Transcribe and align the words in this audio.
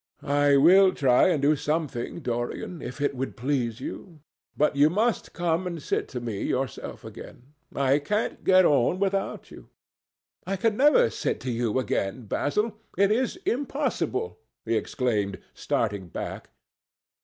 "I 0.23 0.57
will 0.57 0.95
try 0.95 1.27
and 1.27 1.43
do 1.43 1.55
something, 1.55 2.21
Dorian, 2.21 2.81
if 2.81 2.99
it 2.99 3.13
would 3.15 3.37
please 3.37 3.79
you. 3.79 4.21
But 4.57 4.75
you 4.75 4.89
must 4.89 5.31
come 5.31 5.67
and 5.67 5.79
sit 5.79 6.07
to 6.07 6.19
me 6.19 6.41
yourself 6.41 7.05
again. 7.05 7.53
I 7.75 7.99
can't 7.99 8.43
get 8.43 8.65
on 8.65 8.97
without 8.97 9.51
you." 9.51 9.69
"I 10.47 10.55
can 10.55 10.75
never 10.75 11.11
sit 11.11 11.39
to 11.41 11.51
you 11.51 11.77
again, 11.77 12.23
Basil. 12.25 12.73
It 12.97 13.11
is 13.11 13.35
impossible!" 13.45 14.39
he 14.65 14.75
exclaimed, 14.75 15.37
starting 15.53 16.07
back. 16.07 16.49